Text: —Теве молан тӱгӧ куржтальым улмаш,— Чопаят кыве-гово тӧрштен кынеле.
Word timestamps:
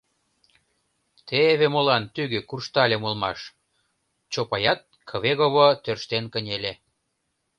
—Теве 1.27 1.65
молан 1.73 2.03
тӱгӧ 2.13 2.39
куржтальым 2.49 3.01
улмаш,— 3.07 3.39
Чопаят 4.31 4.79
кыве-гово 5.09 5.67
тӧрштен 5.83 6.25
кынеле. 6.33 6.73